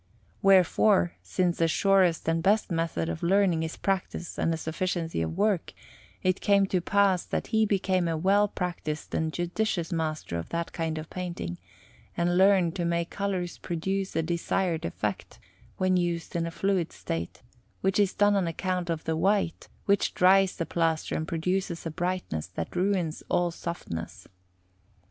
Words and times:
Wherefore, 0.41 1.13
since 1.21 1.59
the 1.59 1.67
surest 1.67 2.27
and 2.27 2.41
best 2.41 2.71
method 2.71 3.07
of 3.07 3.21
learning 3.21 3.61
is 3.61 3.77
practice 3.77 4.39
and 4.39 4.51
a 4.51 4.57
sufficiency 4.57 5.21
of 5.21 5.37
work, 5.37 5.73
it 6.23 6.41
came 6.41 6.65
to 6.69 6.81
pass 6.81 7.23
that 7.25 7.45
he 7.53 7.67
became 7.67 8.07
a 8.07 8.17
well 8.17 8.47
practised 8.47 9.13
and 9.13 9.31
judicious 9.31 9.93
master 9.93 10.39
of 10.39 10.49
that 10.49 10.73
kind 10.73 10.97
of 10.97 11.11
painting, 11.11 11.59
and 12.17 12.35
learned 12.35 12.75
to 12.77 12.83
make 12.83 13.11
colours 13.11 13.59
produce 13.59 14.13
the 14.13 14.23
desired 14.23 14.85
effect 14.85 15.37
when 15.77 15.95
used 15.97 16.35
in 16.35 16.47
a 16.47 16.51
fluid 16.51 16.91
state, 16.91 17.43
which 17.81 17.99
is 17.99 18.15
done 18.15 18.35
on 18.35 18.47
account 18.47 18.89
of 18.89 19.03
the 19.03 19.15
white, 19.15 19.67
which 19.85 20.15
dries 20.15 20.55
the 20.55 20.65
plaster 20.65 21.13
and 21.13 21.27
produces 21.27 21.85
a 21.85 21.91
brightness 21.91 22.47
that 22.47 22.75
ruins 22.75 23.21
all 23.29 23.51
softness. 23.51 24.27